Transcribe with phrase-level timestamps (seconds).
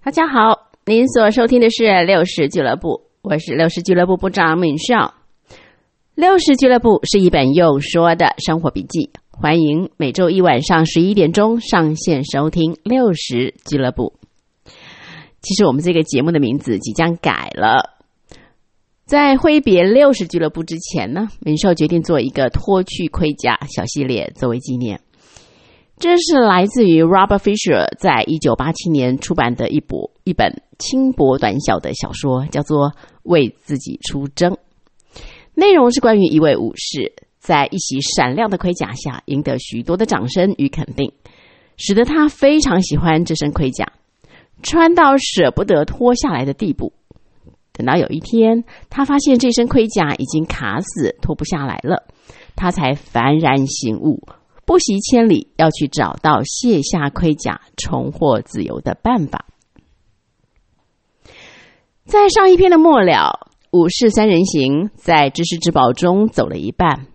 [0.00, 5.14] 大家好，您所收听的是六十俱乐部，我是六十俱乐部部长敏少。
[6.14, 14.14] 六十俱乐部是一本用说的生活笔记，欢迎每周一晚上十一点钟上线收听六十俱乐部。
[15.42, 17.98] 其实我们这个节目的名字即将改了，
[19.04, 25.00] 在挥别六十俱乐部之前呢，敏少决定做一个脱去盔甲小系列作为纪念。
[25.98, 32.90] 这是来自于 Robert Fisher 在一九八七年出版的一部一本轻薄短小的小说，叫做
[33.24, 34.52] 《为自己出征》。
[35.54, 41.12] 内容是关于一位武士在一袭闪亮的盔甲下赢得许多的掌声与肯定，
[41.76, 43.84] 使得他非常喜欢这身盔甲，
[44.62, 46.92] 穿到舍不得脱下来的地步。
[47.72, 52.04] 等到有一天，他发现这身盔甲已经卡死，脱不下来了，
[52.54, 54.22] 他才幡然醒悟。
[54.68, 59.46] 不惜千里要去找到卸下盔甲、重获自由的办法。
[62.04, 67.06] 在上一篇的末了，武士三人行在知识之宝中走了一半。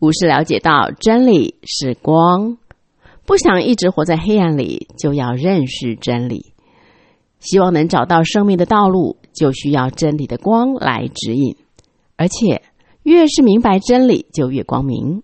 [0.00, 2.58] 武士了解到真理是光，
[3.24, 6.52] 不想一直活在黑暗里，就要认识真理。
[7.40, 11.56] 希望能找到生命的道路，就需要真理的光来指引。
[12.16, 12.60] 而且，
[13.02, 15.22] 越是明白真理，就越光明。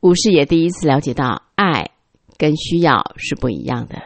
[0.00, 1.90] 武士也第一次了解到，爱
[2.38, 4.00] 跟需要是不一样的。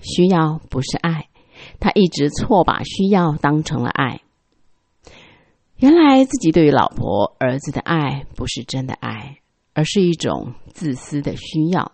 [0.00, 1.28] 需要不是爱，
[1.78, 4.22] 他一直错把需要当成了爱。
[5.76, 9.40] 原来自己对于老婆、儿子的爱不是真的爱，
[9.74, 11.92] 而是一种自私的需要。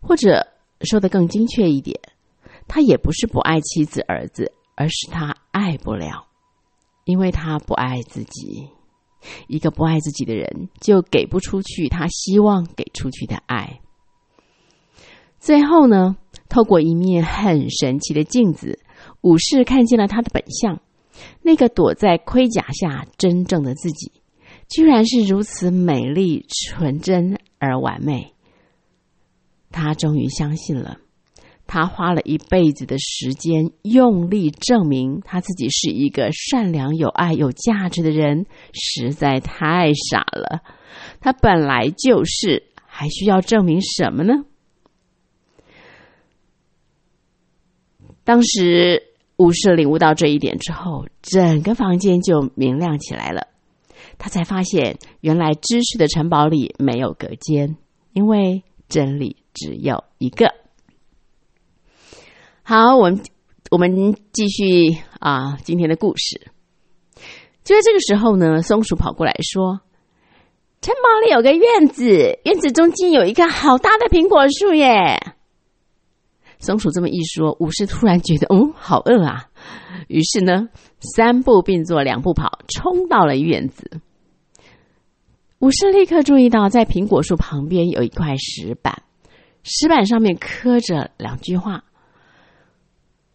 [0.00, 0.46] 或者
[0.82, 1.98] 说的更精确一点，
[2.68, 6.26] 他也不是不爱妻子、儿子，而是他爱不了，
[7.04, 8.68] 因为他不爱自己。
[9.48, 13.80] 一个不爱自己的人，就给不出去他希望给出去的爱。
[15.38, 16.16] 最后呢，
[16.48, 18.78] 透过一面很神奇的镜子，
[19.22, 20.80] 武士看见了他的本相，
[21.42, 24.12] 那个躲在盔甲下真正的自己，
[24.68, 28.34] 居然是如此美丽、纯真而完美。
[29.70, 30.98] 他终于相信了。
[31.72, 38.44] 他花了一辈子的时间，用力证明他自己是一个善良、有爱、有价值的人，
[38.74, 40.60] 实在太傻了。
[41.18, 44.44] 他本来就是，还需要证明什么呢？
[48.22, 49.02] 当时
[49.38, 53.48] 武士领悟到这一点之后，整个房间就明亮起来了。
[54.18, 57.78] 他才发现，原来知识的城堡里没有隔间，
[58.12, 60.52] 因为真理只有一个。
[62.64, 63.20] 好，我们
[63.72, 66.52] 我们继续啊，今天的故事。
[67.64, 69.80] 就在这个时候呢，松鼠跑过来说
[70.80, 75.34] ：“城堡里有个院子，院子中间有一棵好大的苹果树耶。”
[76.60, 79.46] 松鼠这么一说，武士突然觉得，嗯，好饿啊。
[80.06, 80.68] 于是呢，
[81.00, 84.00] 三步并作两步跑，冲到了院子。
[85.58, 89.02] 武士立刻注意到，在苹果树旁边有一块石板，
[89.64, 91.82] 石板上面刻着两句话。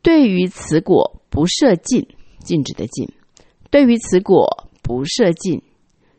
[0.07, 2.07] 对于此果不设禁，
[2.39, 3.09] 禁止的禁；
[3.69, 5.61] 对于此果不设禁，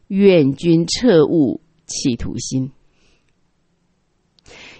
[0.08, 2.70] 愿君彻悟企图心。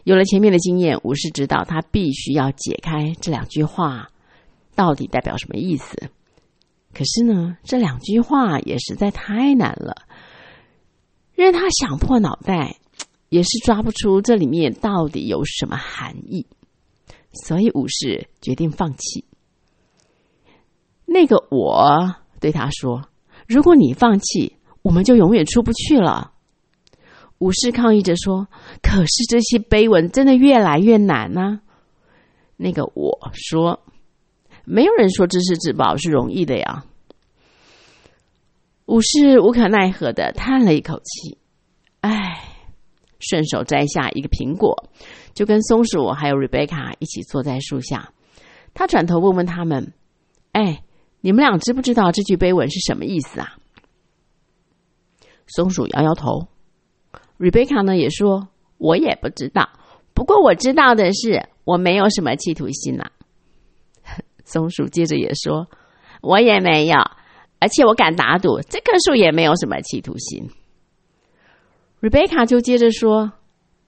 [0.04, 4.10] 有了前面的经验，武士知道他必须要解开这两句话
[4.74, 6.10] 到底代表什么意思。
[6.92, 10.02] 可是呢，这两句话也实在太难了，
[11.34, 12.76] 任他想破脑袋，
[13.30, 16.46] 也是抓不出这里面到底有什么含义。
[17.32, 19.24] 所以武士决定放弃。
[21.06, 23.08] 那个我对他说
[23.48, 26.32] ：“如果你放弃，我们就永远出不去了。”
[27.38, 28.48] 武士抗议着说
[28.82, 31.60] ：“可是这些碑文真的越来越难呢。”
[32.56, 33.80] 那个我说
[34.66, 36.84] ：“没有人说知识之宝是容易的呀。”
[38.86, 41.38] 武士无可奈何的叹了一口气，
[42.00, 42.47] 唉，
[43.18, 44.88] 顺手摘下一个苹果。
[45.34, 48.12] 就跟松鼠还有 Rebecca 一起坐在树下，
[48.74, 49.92] 他转头问问他们
[50.52, 50.82] ：“哎，
[51.20, 53.56] 你们俩知不知道这句碑文是什么意思啊？”
[55.46, 56.48] 松鼠摇摇头
[57.38, 58.48] ，Rebecca 呢也说
[58.78, 59.70] ：“我也不知道，
[60.12, 63.10] 不过我知道的是，我没有什么企图心呐。”
[64.44, 65.68] 松鼠接着也说
[66.20, 66.98] ：“我也没有，
[67.60, 70.50] 而且我敢打赌，这棵树也没有什么企图心。
[72.00, 73.32] ”Rebecca 就接着说。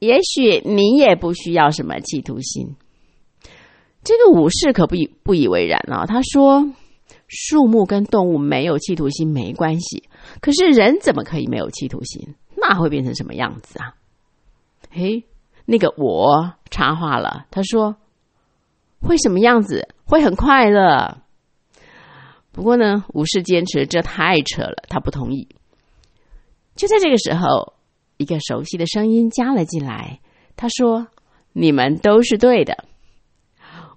[0.00, 2.74] 也许你也不需要什么企图心。
[4.02, 6.06] 这个武士可不以不以为然啊！
[6.06, 6.72] 他说
[7.28, 10.08] ：“树木跟动物没有企图心没关系，
[10.40, 12.34] 可是人怎么可以没有企图心？
[12.56, 13.94] 那会变成什么样子啊？”
[14.90, 15.24] 嘿，
[15.66, 17.96] 那个我插话了，他说
[19.06, 19.86] ：“会什么样子？
[20.06, 21.18] 会很快乐。
[22.52, 25.46] 不过呢，武士坚持这太扯了，他不同意。
[26.74, 27.74] 就在这个时候，
[28.20, 30.20] 一个熟悉的声音加了进来，
[30.54, 31.08] 他说
[31.54, 32.84] ：“你们都是对的。”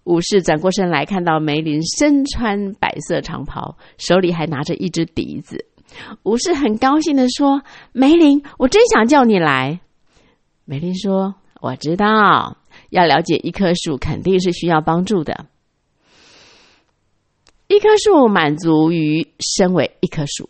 [0.06, 5.66] 武士转过身来，看到梅林身穿白色长袍，手里还拿着一支笛子。
[6.24, 9.82] 武士很高兴的说：“梅林，我真想叫你来。”
[10.64, 12.58] 梅林说：“我知道，
[12.92, 15.48] 要了解一棵树，肯定是需要帮助的。
[17.68, 20.50] 一棵树满足于身为一棵树，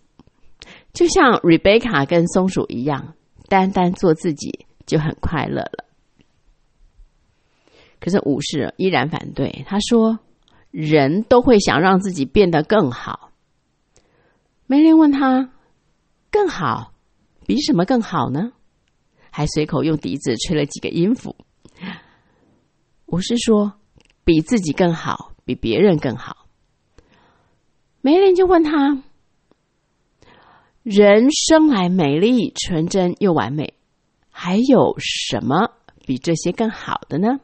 [0.94, 3.16] 就像 Rebecca 跟松鼠一样，
[3.48, 5.86] 单单做自己就很快乐了。”
[8.00, 10.20] 可是武士依然反对，他说
[10.72, 13.32] ：“人都会想让自己变得更好。”
[14.68, 15.52] 梅林问他
[16.32, 16.94] ：“更好？
[17.46, 18.52] 比什么更好呢？”
[19.32, 21.36] 还随口用笛子吹了几个音符。
[23.06, 23.74] 武士说
[24.26, 26.48] ：“比自己更好，比别人更好。”
[28.02, 29.02] 梅林就问他
[30.84, 33.74] ：“人生来美丽、纯真又完美，
[34.30, 35.70] 还有什么
[36.06, 37.40] 比这些更好的呢？”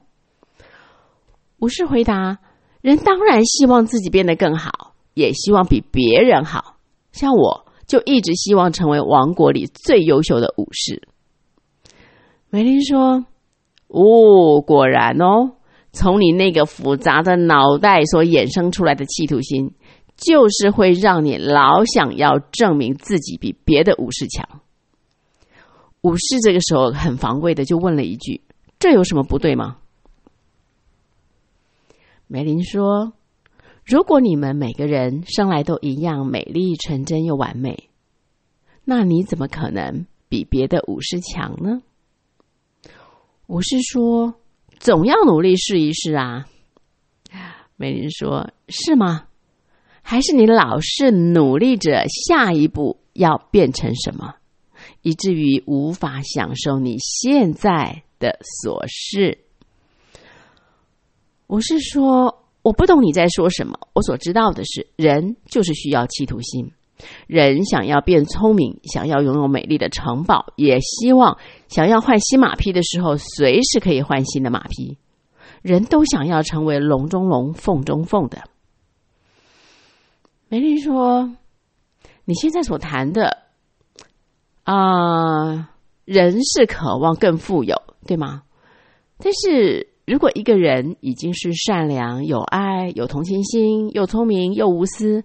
[1.59, 2.39] 武士回答
[2.81, 6.75] ：“人当然希望自己变得更好，也希望比别人好。
[7.11, 11.01] 像我，就一直希望成为王国里最优秀的武士。”
[12.51, 13.25] 梅林说
[13.87, 15.51] ：“哦，果然哦，
[15.91, 19.73] 从你那个复杂的脑袋所衍生出来的企图心，
[20.19, 24.61] 就是会让你老想要证明自己比别的武士强。”
[26.01, 28.41] 武士这个时候很防卫的就问了一句
[28.79, 29.77] ：“这有什么不对吗？”
[32.27, 33.13] 梅林说
[33.83, 37.89] ：“如果你们每个人生来都一样美丽、纯真又完美，
[38.85, 41.81] 那你怎么可能比别的武士强呢？”
[43.47, 44.35] 武士说
[44.79, 46.45] ：“总要努力试一试啊。”
[47.75, 49.25] 梅林说：“是吗？
[50.01, 54.35] 还是你老是努力着下一步要变成什么，
[55.01, 59.39] 以至于无法享受你现在的琐事？”
[61.47, 63.79] 我是说，我不懂你在说什么。
[63.93, 66.71] 我所知道的是，人就是需要企图心。
[67.25, 71.37] 人想要变聪明，想要拥有美丽的城堡，也希望
[71.67, 74.97] 想要换新马匹的时候，随时可以换新的马匹。
[75.61, 78.43] 人都想要成为龙中龙，凤中凤的。
[80.49, 81.31] 梅林说
[82.25, 83.37] ：“你现在所谈的
[84.63, 85.71] 啊，
[86.05, 88.43] 人是渴望更富有，对吗？
[89.17, 95.23] 但是。”如果一个人已经是善良、有爱、有同情心、又聪明又无私，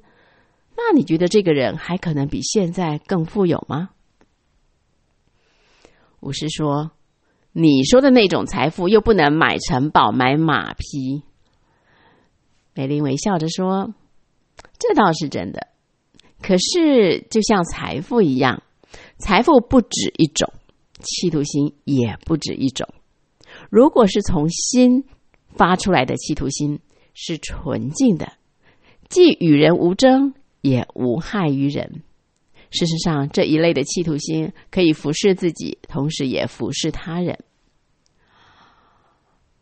[0.77, 3.89] 那你觉得这个人还可能比现在更富有吗？
[6.21, 6.91] 武士说
[7.53, 11.23] ：“你说的那种财富又不能买城堡、买马匹。”
[12.77, 13.95] 梅林微笑着说
[14.79, 15.69] ：“这倒是真的。
[16.43, 18.63] 可是，就像财富一样，
[19.19, 20.53] 财富不止一种，
[21.01, 22.89] 企图心也不止一种。”
[23.71, 25.05] 如果是从心
[25.57, 26.81] 发出来的企图心
[27.15, 28.33] 是纯净的，
[29.09, 32.03] 既与人无争，也无害于人。
[32.71, 37.39] 事实上，这一类的企图心可以服侍自己，同时也服侍他人。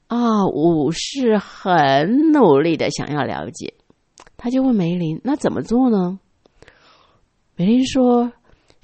[0.09, 3.75] 啊，武士很努力的想要了解，
[4.43, 6.19] 他就问梅林：“那怎么做呢？”
[7.55, 8.33] 梅林说：“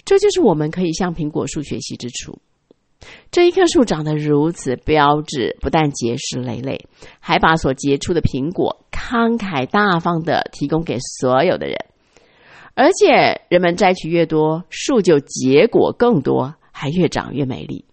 [0.07, 2.39] 这就是我们可以向苹果树学习之处。”
[3.33, 6.87] 这一棵树长得如此标致，不但结实累累，
[7.19, 11.77] 还把所结出的苹果慷慨大方的提供给所有的人。
[12.75, 17.85] 而且人们摘取越多，树就结果更多，还越长越美丽。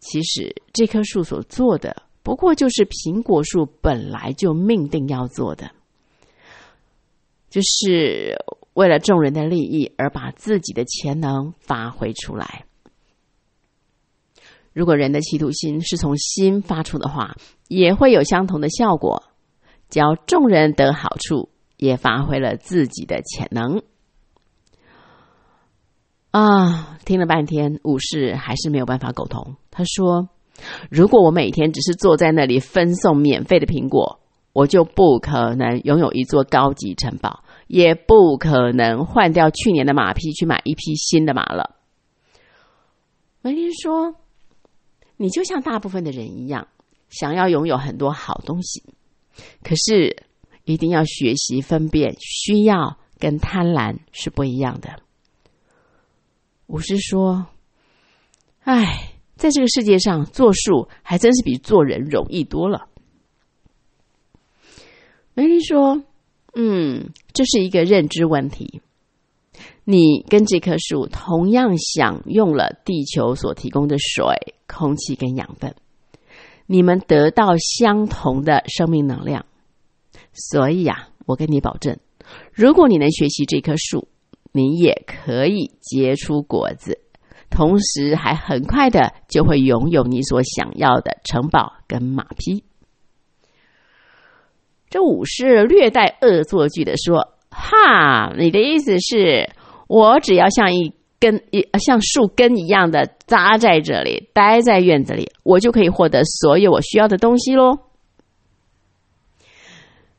[0.00, 5.72] 其实这棵树所做的，不过就是苹果树本来就命定要做的，
[7.50, 8.36] 就是
[8.74, 12.64] 为了众人的利益而把自己的潜能发挥出来。
[14.72, 17.34] 如果人的企图心是从心发出的话，
[17.66, 19.24] 也会有相同的效果，
[19.88, 23.82] 教众人得好处，也发挥了自己的潜能。
[26.30, 29.56] 啊，听了半天，武士还是没有办法苟同。
[29.70, 30.28] 他说
[30.90, 34.20] ：“如果我每天只是坐在那里分送免费的苹果，
[34.52, 41.76] 我就不可能拥有一座高级城堡，也不可能换掉去年的马匹去买一匹新的马了。”
[43.42, 44.14] 梅林说。
[45.20, 46.68] 你就像大部分的人一样，
[47.10, 48.84] 想要拥有很多好东西，
[49.64, 50.22] 可是
[50.62, 55.02] 一定要学习分辨需要跟贪婪是不一样的。
[56.68, 57.48] 武士说
[58.62, 62.86] ：“哎，在这个世界上，做树还真是比做人容易多了。”
[65.44, 66.02] 一说，
[66.54, 68.80] 嗯，这是一个认知问题。
[69.84, 75.74] 你跟这棵树同样享用了地球所提供的水、空气跟养分，
[76.66, 79.46] 你们得到相同的生命能量。
[80.32, 81.98] 所以呀，我跟你保证，
[82.52, 84.08] 如果你能学习这棵树，
[84.52, 87.00] 你也可以结出果子，
[87.48, 92.62] 同时还很快的就会拥有你所想要的城堡跟马匹。
[94.90, 99.50] 这武士略带恶作剧的说：“哈，你的意思是？”
[99.88, 107.78] 我只要像一根一像树根一样的扎在这里，待在院子里，我就可以获得所有我需要的东西喽。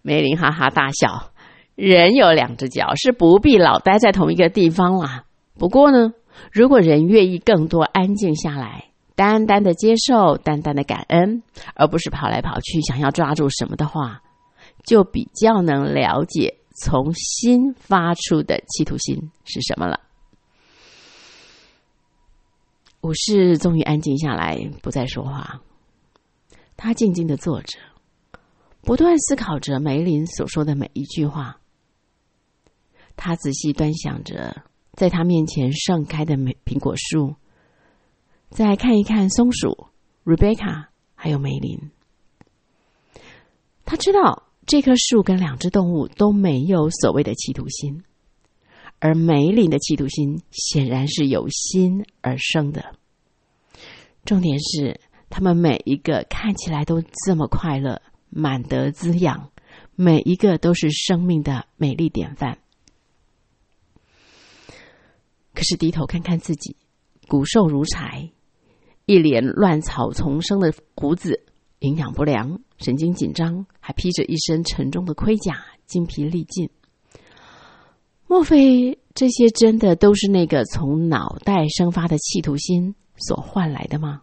[0.02, 1.32] 梅林哈哈大笑
[1.78, 5.26] ：“人有两只脚，是不必老待在同一个地方啦。
[5.60, 6.14] 不过呢，
[6.52, 8.86] 如果人愿意更多安静下来，
[9.16, 11.44] 单单的接受，单单的感恩，
[11.76, 14.24] 而不是跑来跑去想要抓住什么的话，
[14.84, 20.00] 就比较能了解。”从心发出的企图心是什么了？
[23.02, 25.62] 武士终于安静下来，不再说话。
[26.78, 27.78] 他静静的坐着，
[28.82, 31.60] 不断思考着梅林所说的每一句话。
[33.18, 37.36] 他仔细端详着在他面前盛开的美苹果树，
[38.52, 39.90] 再看一看松鼠、
[40.24, 41.92] Rebecca 还有梅林。
[43.84, 44.49] 他知道。
[44.70, 48.04] 这棵树跟两只动物都没有所谓的企图心，
[49.00, 52.94] 而梅林的企图心显然是由心而生的。
[54.26, 59.50] 重点是，他们每一个看起来都这么快乐，满得滋养，
[59.96, 62.60] 每一个都是生命的美丽典范。
[65.56, 66.76] 可是低头看看自己，
[67.28, 68.30] 骨瘦如柴，
[69.08, 71.44] 一脸乱草丛生的胡子，
[71.80, 72.62] 营养不良。
[72.78, 76.70] 神经紧张，还披着一身沉重的盔甲，精疲力尽。
[78.28, 84.22] 莫非这些真的都是那个从脑袋生发的企图心所换来的吗？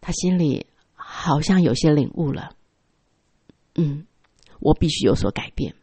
[0.00, 2.56] 他心里好像有些领悟了。
[3.74, 4.06] 嗯，
[4.60, 5.74] 我必须有所改变。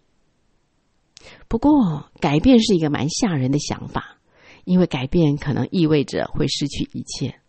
[1.48, 4.18] 不过，改变是一个蛮吓人的想法，
[4.66, 7.40] 因为改变可能意味着会失去一切。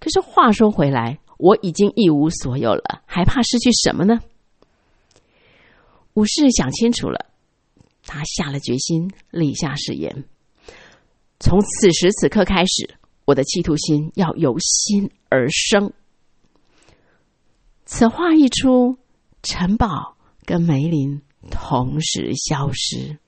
[0.00, 4.20] 可是话说回来，我已经一无所有了，还怕失去什么呢？
[6.14, 7.26] 武士想清楚了，
[8.04, 10.24] 他下了决心，立下誓言：
[11.38, 15.92] 从此时此刻开始，我的企图心要由心而生。
[17.84, 18.98] 此话一出，
[19.42, 23.18] 城堡跟梅林同时消失。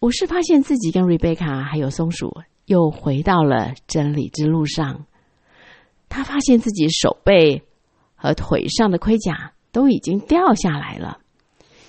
[0.00, 2.36] 武士发现自己跟瑞贝卡还有松鼠。
[2.66, 5.06] 又回到了真理之路上，
[6.08, 7.62] 他发现自己手背
[8.14, 11.18] 和腿上的盔甲都已经掉下来了，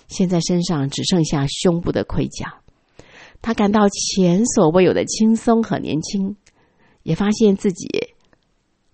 [0.07, 2.55] 现在身上只剩下胸部的盔甲。
[3.41, 6.35] 他感到前所未有的轻松和年轻，
[7.03, 7.87] 也发现自己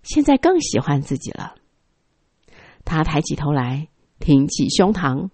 [0.03, 1.55] 现在更喜欢自己了。
[2.83, 3.87] 他抬起头来，
[4.19, 5.29] 挺起胸膛，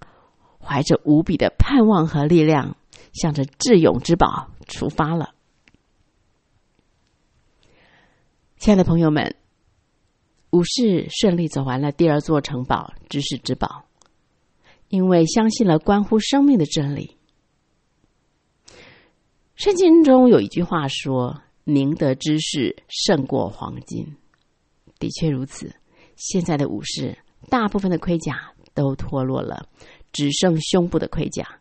[0.60, 2.76] 怀着无比的盼望和力量，
[3.12, 5.34] 向着智勇之宝出发了。
[8.58, 9.36] 亲爱的朋友们，
[10.50, 13.86] 武士顺利走完了第二座城堡——知识之宝，
[14.90, 17.16] 因为相信了关乎生命的真理。
[19.56, 24.18] 圣经中有一句话说：“宁得知识胜过黄金。”
[24.98, 25.76] 的确如此。
[26.16, 27.16] 现在的武士
[27.50, 29.70] 大部分的盔甲都脱落了，
[30.12, 31.60] 只剩胸部的盔甲。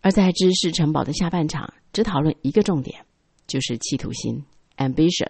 [0.00, 3.04] 而在知识城堡的下半场，只讨论一个重点，
[3.46, 4.42] 就是企图心。
[4.80, 5.28] ambition，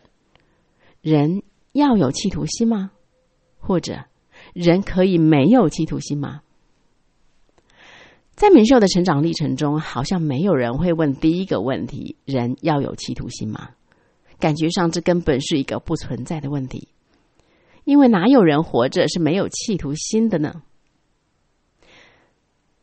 [1.02, 1.42] 人
[1.72, 2.92] 要有企图心吗？
[3.58, 4.04] 或者，
[4.54, 6.42] 人可以没有企图心吗？
[8.34, 13.70] 在明秀的成长历程中，好像没有人会问第一个问题：人要有企图心吗？
[14.38, 16.88] 感觉上，这根本是一个不存在的问题，
[17.84, 20.62] 因为哪有人活着是没有企图心的呢？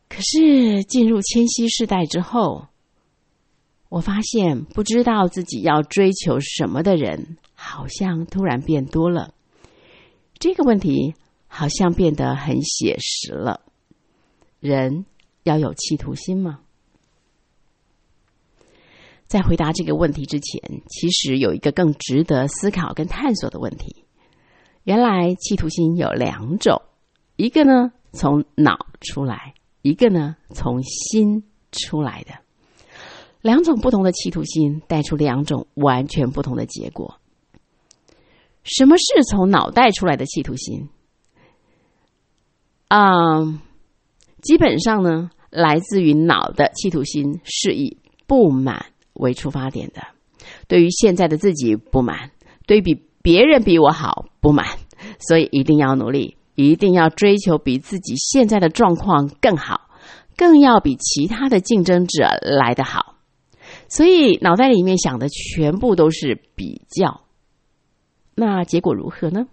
[0.09, 2.67] 可是进入千禧世代之后。
[3.89, 9.33] 我发现，不知道自己要追求什么的人，好像突然变多了。
[10.39, 11.15] 这个问题
[11.47, 13.61] 好像变得很写实了。
[14.59, 15.05] 人
[15.43, 16.59] 要有企图心吗？
[19.25, 24.05] 在回答这个问题之前，其实有一个更值得思考跟探索的问题。
[24.83, 26.81] 原来，企图心有两种，
[27.35, 32.46] 一个呢从脑出来，一个呢从心出来的。
[33.47, 37.15] 两种不同的企图心带出两种完全不同的结果。
[38.63, 40.89] 什么是从脑袋出来的企图心？
[42.89, 43.39] 啊，
[44.41, 50.01] 基本上呢，来自于脑的企图心是以不满为出发点的，
[50.67, 52.31] 对于现在的自己不满，
[52.65, 54.67] 对比别人比我好不满，
[55.19, 59.89] 所以一定要努力，一定要追求比自己现在的状况更好，
[60.35, 63.13] 更要比其他的竞争者来得好。
[63.89, 67.21] 所以脑袋里面想的全部都是比较，
[68.35, 69.47] 那结果如何呢？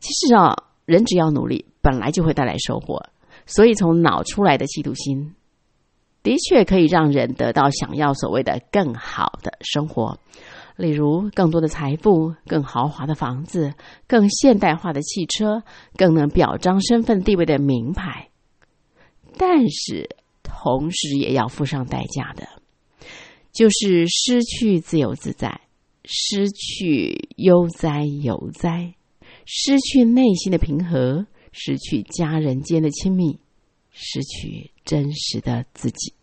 [0.00, 3.06] 其实啊，人只要努力，本来就会带来收获。
[3.46, 5.34] 所以从脑出来的嫉妒心，
[6.24, 10.18] 的确可以让人得到想要所谓的更好的生活，
[10.76, 13.74] 例如更多的财富、更豪华的房子、
[14.08, 15.62] 更现代化的汽车、
[15.96, 18.30] 更能表彰身份地位的名牌。
[19.38, 20.16] 但是。
[20.54, 22.48] 同时也要付上代价的，
[23.52, 25.62] 就是失去自由自在，
[26.04, 28.94] 失去悠哉游哉，
[29.44, 33.40] 失去内心的平和，失去家人间的亲密，
[33.90, 36.14] 失去真实的自己。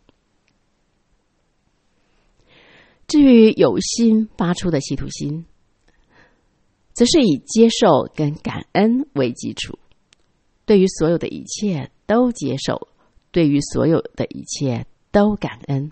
[3.07, 5.45] 至于有心发出的企图心，
[6.93, 9.77] 则是以接受跟感恩为基础，
[10.65, 12.87] 对于所有的一切都接受。
[13.31, 15.91] 对于所有的一切都感恩，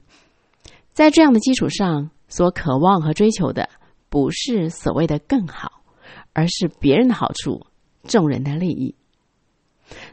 [0.94, 3.70] 在这样的基础上，所渴望和追求的
[4.10, 5.84] 不是所谓的更好，
[6.34, 7.66] 而是别人的好处、
[8.04, 8.96] 众人的利益。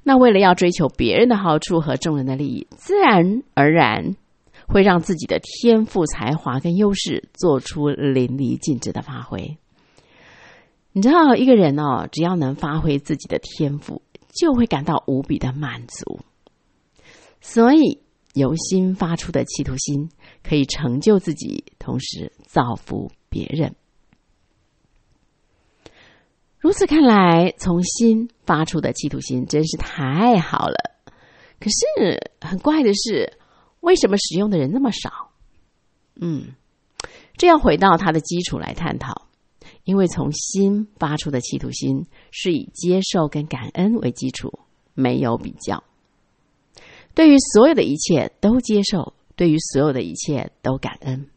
[0.02, 4.14] 那为了要追求别人的好处和众人的利益，自然而然
[4.68, 9.56] 会让自己的天赋、才华跟优势做出淋漓尽致的发挥。
[10.92, 14.00] 你知道，一个人哦，只要能发挥自己的天赋，
[14.32, 16.20] 就会感到无比的满足。
[17.46, 18.00] 所以，
[18.32, 20.08] 由心发出的企图心
[20.42, 23.76] 可以成就自己，同时造福别人。
[26.58, 30.96] 如此看来，从心发出的企图心真是太好了。
[31.60, 33.38] 可是，很怪的是，
[33.80, 35.30] 为什么使用的人那么少？
[36.14, 36.54] 嗯，
[37.36, 39.28] 这要回到它的基础来探讨。
[39.84, 44.60] 因为从心发出的企图心是以接受跟感恩为基础，
[44.94, 45.84] 没有比较。
[47.14, 51.28] 对于所有的一切都接受，对于所有的一切都感恩。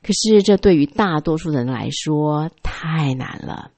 [0.00, 3.72] 可是，这对于大多数人来说太难了，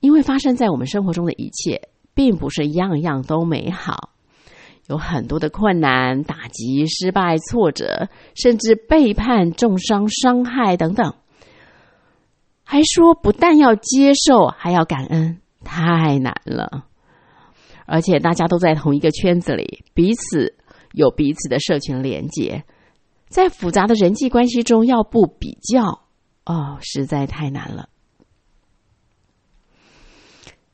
[0.00, 4.10] 因为发生在我们生活中的一切，并不是样样都美好，
[4.86, 11.14] 有很多的困难、打击、失败、挫折，甚至背叛、重伤、伤害等等。
[12.64, 16.86] 还说不但要接受，还要感恩，太难了。
[17.86, 20.54] 而且大家都在同一个圈子里，彼此
[20.92, 22.64] 有彼此的社群连接，
[23.28, 26.02] 在复杂的人际关系中要不比较，
[26.44, 27.88] 哦，实在太难了。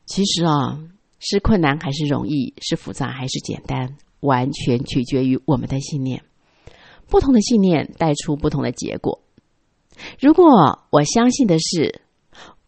[0.05, 0.79] 其实啊，
[1.19, 6.23] 是困难还是容易，是复杂还是简单，完全取决于我们的信念。
[7.07, 9.21] 不同的信念带出不同的结果。
[10.19, 10.45] 如果
[10.89, 12.01] 我相信的是，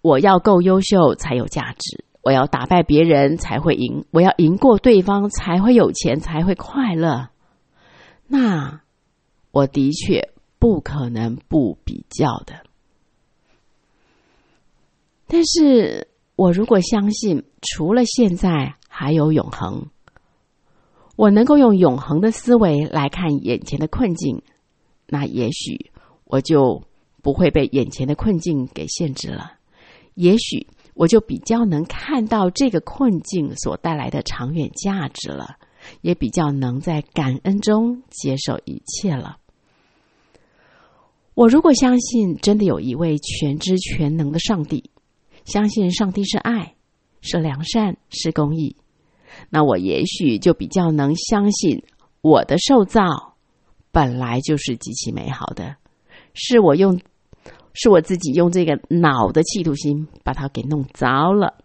[0.02, 2.06] 我要够优秀才有价值。
[2.24, 7.30] 我要打败别人才会赢，我要赢过对方才会有钱，才会快乐。
[8.28, 8.82] 那
[9.50, 12.64] 我的确不可能不比较的。
[15.26, 19.88] 但是我如果相信除了现在还有永恒，
[21.16, 24.44] 我能够用永恒的思维来看眼前的困境，
[25.08, 25.92] 那也许
[26.26, 26.84] 我就
[27.24, 29.54] 不会被眼前的困境给限制了。
[30.14, 30.68] 也许。
[30.94, 35.58] 我就比较能看到这个困境所带来的长远价值了，
[36.02, 39.38] 也比较能在感恩中接受一切了。
[41.34, 44.92] 我如果相信真的有一位全知全能的上帝，
[45.46, 46.76] 相信上帝是爱，
[47.22, 48.76] 是良善，是公义，
[49.50, 51.84] 那我也许就比较能相信
[52.22, 53.36] 我的受造
[53.92, 55.78] 本来就是极其美好的，
[56.34, 57.00] 是我用。
[57.74, 61.56] 是我自己用这个脑的企图心把它给弄糟了。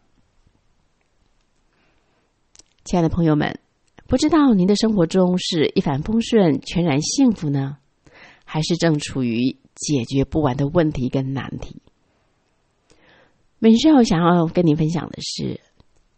[2.84, 3.58] 亲爱的朋友们，
[4.06, 7.78] 不知道您的生活中是一帆风顺、全然幸福呢，
[8.44, 11.82] 还是正处于解决不完的问题跟难题？
[13.58, 15.60] 美少想要跟您分享的是：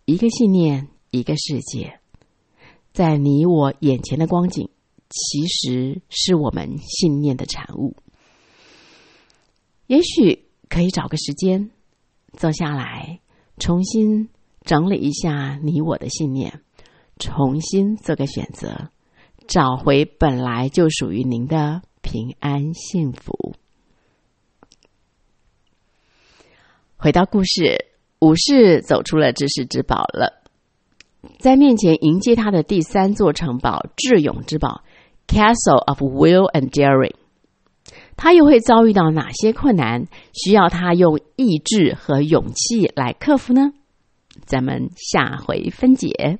[0.04, 2.00] 一个信念，一个世界，
[2.92, 4.68] 在你我眼前的光景，
[5.08, 7.96] 其实是我们信念的产物。
[9.88, 11.70] 也许可以找个时间
[12.34, 13.20] 坐下来，
[13.56, 14.28] 重新
[14.60, 16.60] 整理一下你我的信念，
[17.18, 18.90] 重新做个选择，
[19.46, 23.54] 找回本来就属于您的平安幸福。
[26.98, 27.86] 回到故事，
[28.18, 30.42] 武士走出了知识之宝了，
[31.38, 34.82] 在面前迎接他的第三座城堡——智勇之堡
[35.26, 37.14] （Castle of Will and Daring）。
[38.18, 40.06] 他又会遭遇到哪些困难？
[40.34, 43.72] 需要他用意志和勇气来克服呢？
[44.44, 46.38] 咱们下回分解。